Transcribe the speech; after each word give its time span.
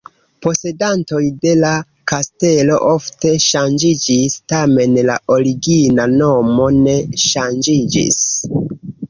Posedantoj 0.43 1.19
de 1.43 1.51
la 1.63 1.73
kastelo 2.11 2.77
ofte 2.93 3.33
ŝanĝiĝis, 3.43 4.39
tamen 4.55 4.97
la 5.11 5.19
origina 5.37 6.09
nomo 6.17 6.67
ne 6.81 6.99
ŝanĝiĝis. 7.27 8.21